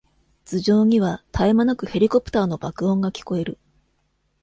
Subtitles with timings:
[0.45, 3.59] 頭上には、たえまなくヘリコプターの爆音が聞こえる。